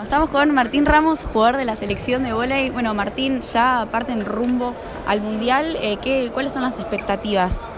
[0.00, 2.70] Estamos con Martín Ramos, jugador de la selección de vóley.
[2.70, 4.72] Bueno, Martín, ya aparte en rumbo
[5.08, 7.68] al Mundial, eh, ¿qué, ¿cuáles son las expectativas?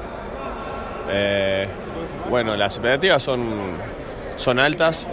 [1.11, 1.67] Eh,
[2.29, 3.49] bueno, las expectativas son,
[4.37, 5.09] son altas,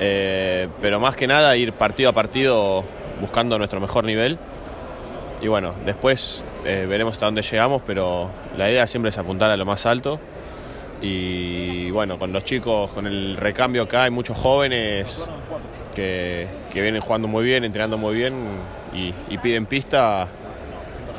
[0.00, 2.82] eh, pero más que nada ir partido a partido
[3.20, 4.38] buscando nuestro mejor nivel.
[5.42, 9.66] Y bueno, después veremos hasta dónde llegamos, pero la idea siempre es apuntar a lo
[9.66, 10.18] más alto.
[11.02, 15.28] Y bueno, con los chicos, con el recambio acá, hay muchos jóvenes
[15.94, 18.34] que, que vienen jugando muy bien, entrenando muy bien
[18.94, 20.28] y, piden pista.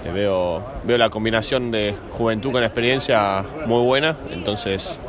[0.06, 5.00] Eh, Veo, veo la combinación de juventud con experiencia muy buena, entonces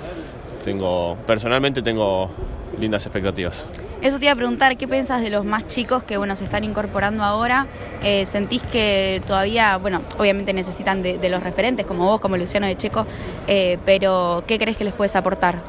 [0.64, 2.30] tengo, personalmente tengo
[2.78, 3.68] lindas expectativas.
[4.04, 6.62] Eso te iba a preguntar, ¿qué piensas de los más chicos que bueno se están
[6.62, 7.66] incorporando ahora?
[8.02, 12.76] Eh, ¿Sentís que todavía, bueno, obviamente necesitan de, los referentes como vos, como Luciano de
[12.76, 13.06] Checo,
[13.48, 15.62] eh, pero ¿qué crees que les puedes aportar?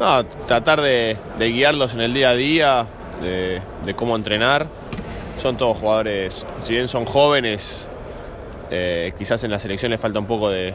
[0.00, 2.86] No, tratar de, guiarlos en el día a día,
[3.20, 4.66] de, de cómo entrenar.
[5.36, 7.90] Son todos jugadores, si bien son jóvenes,
[8.70, 10.72] eh, quizás en la selección les falta un poco de,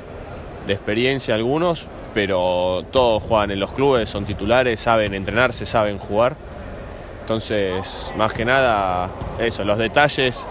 [0.68, 1.88] de experiencia a algunos,
[2.18, 6.36] pero todos juegan en los clubes, son titulares, saben entrenarse, saben jugar.
[7.22, 10.48] Entonces, más que nada, eso, los detalles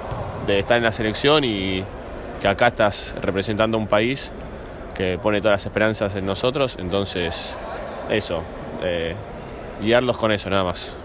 [0.47, 1.83] de estar en la selección y
[2.41, 4.31] que acá estás representando un país
[4.95, 6.77] que pone todas las esperanzas en nosotros.
[6.79, 7.57] Entonces,
[8.11, 8.45] eso,
[8.85, 9.17] eh,
[9.83, 10.97] guiarlos con eso nada más.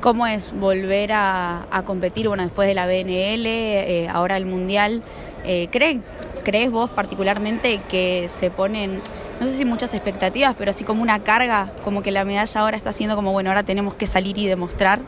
[0.00, 5.02] ¿Cómo es volver a, competir, bueno, después de la BNL, eh, ahora el Mundial?
[5.44, 6.02] Eh, ¿cree-
[6.44, 9.00] ¿Crees vos particularmente que se ponen,
[9.40, 12.76] no sé si muchas expectativas, pero así como una carga, como que la medalla ahora
[12.76, 15.00] está siendo como, bueno, ahora tenemos que salir y demostrar?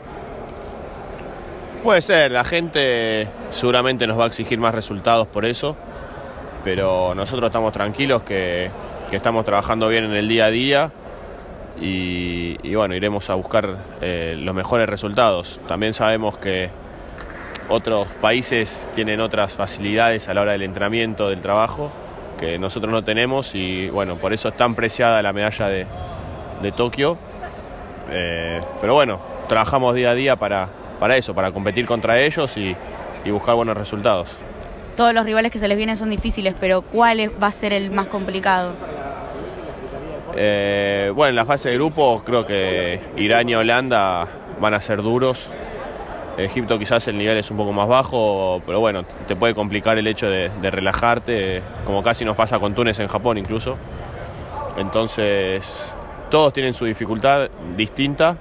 [1.83, 5.75] Puede ser, la gente seguramente nos va a exigir más resultados por eso,
[6.63, 8.71] pero nosotros estamos tranquilos que,
[9.11, 10.91] estamos trabajando bien en el día a día
[11.79, 15.61] y, y bueno, iremos a buscar eh, los mejores resultados.
[15.67, 16.69] También sabemos que
[17.69, 21.91] otros países tienen otras facilidades a la hora del entrenamiento, del trabajo,
[22.37, 25.85] que nosotros no tenemos y bueno, por eso es tan preciada la medalla de,
[26.61, 27.17] de Tokio.
[28.09, 30.69] Eh, pero bueno, trabajamos día a día para,
[30.99, 32.75] para eso, para competir contra ellos y,
[33.25, 34.37] y buscar buenos resultados.
[34.95, 37.91] Todos los rivales que se les vienen son difíciles, pero ¿cuál va a ser el
[37.91, 38.73] más complicado?
[40.35, 44.27] Eh, bueno, en la fase de grupo creo que Irán y Holanda
[44.59, 45.49] van a ser duros.
[46.37, 50.05] Egipto quizás el nivel es un poco más bajo, pero bueno, te puede complicar el
[50.05, 53.75] hecho de, relajarte, como casi nos pasa con Túnez en Japón incluso.
[54.77, 55.95] Entonces,
[56.29, 58.37] todos tienen su dificultad distinta,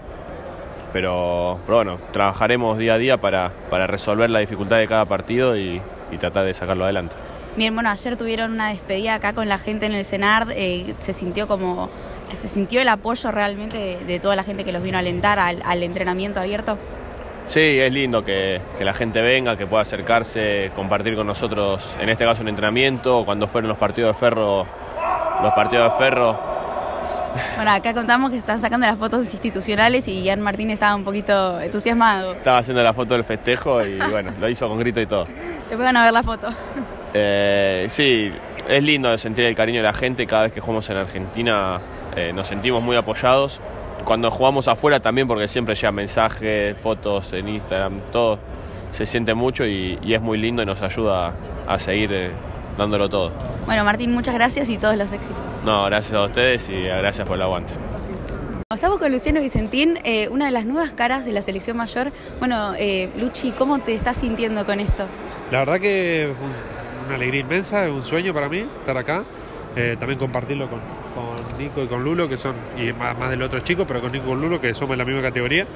[0.92, 5.56] pero, pero bueno, trabajaremos día a día para, para resolver la dificultad de cada partido
[5.56, 5.80] y,
[6.20, 7.14] tratar de sacarlo adelante.
[7.56, 11.12] Bien, bueno, ayer tuvieron una despedida acá con la gente en el CENAR, eh, se
[11.12, 11.90] sintió como,
[12.34, 15.38] se sintió el apoyo realmente de, de toda la gente que los vino a alentar
[15.38, 16.78] al, al entrenamiento abierto.
[17.46, 22.08] Sí, es lindo que, que la gente venga, que pueda acercarse, compartir con nosotros, en
[22.08, 24.66] este caso un entrenamiento, cuando fueron los partidos de ferro,
[25.42, 26.56] los partidos de ferro.
[27.54, 31.60] Bueno, acá contamos que están sacando las fotos institucionales y Ian Martín estaba un poquito
[31.60, 32.32] entusiasmado.
[32.32, 35.26] Estaba haciendo la foto del festejo y bueno, lo hizo con grito y todo.
[35.26, 36.48] Después van a ver la foto.
[37.14, 38.32] Eh, sí,
[38.68, 41.80] es lindo sentir el cariño de la gente cada vez que jugamos en Argentina,
[42.16, 43.60] eh, nos sentimos muy apoyados.
[44.06, 48.38] Cuando jugamos afuera también, porque siempre llegan mensajes, fotos en Instagram, todo
[48.92, 51.34] se siente mucho y, y es muy lindo y nos ayuda
[51.66, 52.30] a seguir eh,
[52.78, 53.32] dándolo todo.
[53.66, 55.36] Bueno, Martín, muchas gracias y todos los éxitos.
[55.64, 57.72] No, gracias a ustedes y gracias por el aguante.
[58.72, 62.12] Estamos con Luciano Vicentín, eh, una de las nuevas caras de la selección mayor.
[62.38, 65.08] Bueno, eh, Luchi, ¿cómo te estás sintiendo con esto?
[65.50, 66.32] La verdad que
[67.06, 69.24] una alegría inmensa, es un sueño para mí estar acá.
[69.76, 70.80] Eh, también compartirlo con,
[71.14, 74.10] con Nico y con Lulo, que son, y más, más del otro chico, pero con
[74.10, 75.66] Nico y con Lulo, que somos de la misma categoría,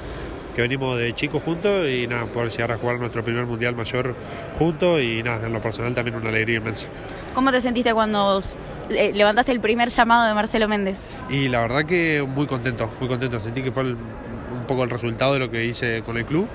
[0.55, 4.15] que venimos de chicos juntos y nada, poder llegar a jugar nuestro primer mundial mayor
[4.57, 6.87] juntos y nada, en lo personal también una alegría inmensa.
[7.35, 8.41] ¿Cómo te sentiste cuando
[8.89, 10.97] eh, levantaste el primer llamado de Marcelo Méndez?
[11.29, 13.39] Y la verdad que muy contento, muy contento.
[13.39, 16.47] Sentí que fue el- un poco el resultado de lo que hice con el club.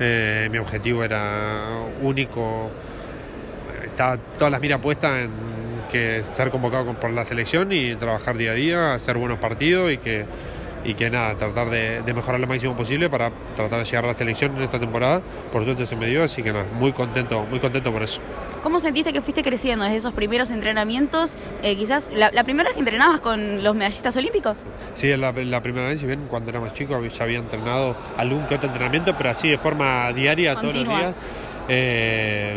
[0.00, 2.70] Eh, mi objetivo era único.
[3.84, 5.30] Estaba todas las miras puestas en
[5.88, 9.90] que ser convocado con- por la selección y trabajar día a día, hacer buenos partidos
[9.92, 10.24] y que,
[10.84, 14.08] y que nada, tratar de, de mejorar lo máximo posible para tratar de llegar a
[14.08, 15.20] la selección en esta temporada.
[15.50, 18.20] Por suerte se me dio, así que nada, muy contento, muy contento por eso.
[18.62, 21.34] ¿Cómo sentiste que fuiste creciendo desde esos primeros entrenamientos?
[21.62, 24.62] Eh, quizás la, la primera vez que entrenabas con los medallistas olímpicos.
[24.94, 27.96] Sí, es la, la primera vez, si bien cuando era más chico ya había entrenado
[28.16, 31.14] algún que otro entrenamiento, pero así de forma diaria, todos los días.
[31.68, 32.56] Eh,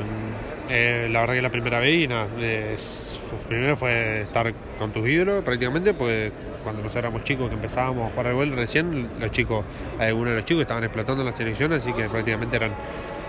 [0.69, 3.10] eh, la verdad que es la primera vez y nada, es-
[3.47, 6.31] primero fue estar con tus ídolos prácticamente, porque
[6.63, 9.65] cuando nosotros éramos chicos que empezábamos a jugar al gol recién, los chicos,
[9.99, 12.73] algunos de los chicos estaban explotando en la selección, así que prácticamente eran,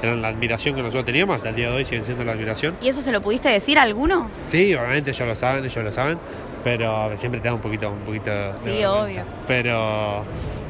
[0.03, 2.77] eran la admiración que nosotros teníamos, hasta el día de hoy siguen siendo la admiración.
[2.83, 4.31] ¿Y eso se lo pudiste decir a alguno?
[4.45, 6.19] Sí, obviamente ellos lo saben, ellos lo saben,
[6.65, 9.23] pero siempre te da un poquito, un poquito Sí, obvio.
[9.47, 10.25] Pero,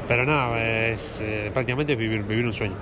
[0.09, 2.75] pero nada, es eh, prácticamente vivir, vivir un sueño.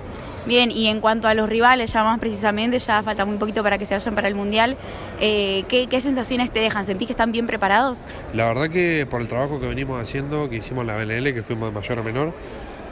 [0.45, 3.77] Bien, y en cuanto a los rivales, ya más precisamente, ya falta muy poquito para
[3.77, 4.75] que se vayan para el Mundial,
[5.19, 6.83] eh, ¿qué, qué sensaciones te dejan?
[6.83, 8.03] ¿Sentís que están bien preparados?
[8.33, 11.69] La verdad que por el trabajo que venimos haciendo, que hicimos la BNL, que fuimos
[11.69, 12.33] de mayor a menor,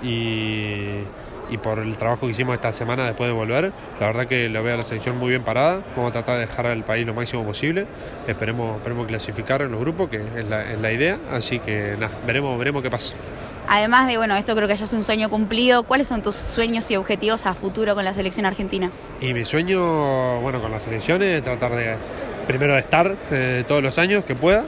[0.03, 0.99] y,
[1.49, 4.61] y por el trabajo que hicimos esta semana después de volver, la verdad que lo
[4.61, 5.81] veo a la selección muy bien parada.
[5.95, 7.87] Vamos a tratar de dejar al país lo máximo posible.
[8.27, 11.17] Esperemos, esperemos clasificar en los grupos, que es la, es la idea.
[11.31, 13.15] Así que nada, veremos, veremos qué pasa.
[13.71, 16.89] Además de, bueno, esto creo que ya es un sueño cumplido, ¿cuáles son tus sueños
[16.89, 18.91] y objetivos a futuro con la selección argentina?
[19.21, 21.95] Y mi sueño, bueno, con la selección es tratar de,
[22.47, 24.63] primero de estar eh, todos los años que pueda,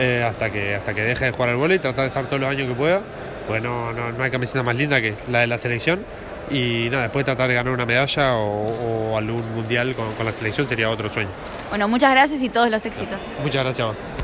[0.00, 2.50] eh, hasta, que, hasta que deje de jugar al vóley, tratar de estar todos los
[2.50, 3.02] años que pueda,
[3.46, 6.04] pues no, no, no hay camiseta más linda que la de la selección.
[6.50, 10.32] Y nada, después tratar de ganar una medalla o, o algún mundial con, con la
[10.32, 11.30] selección sería otro sueño.
[11.70, 13.18] Bueno, muchas gracias y todos los éxitos.
[13.42, 13.86] Muchas gracias.
[13.86, 14.23] a vos.